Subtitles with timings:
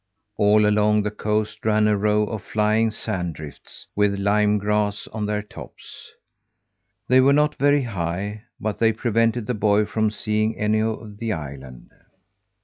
[0.37, 5.27] All along the coast ran a row of flying sand drifts, with lyme grass on
[5.27, 6.11] their tops.
[7.07, 11.33] They were not very high, but they prevented the boy from seeing any of the
[11.33, 11.91] island.